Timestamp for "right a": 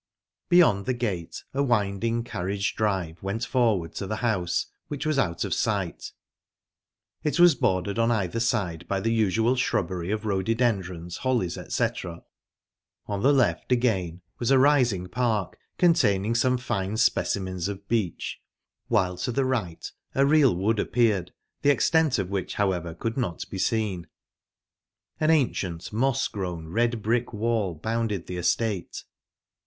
19.45-20.25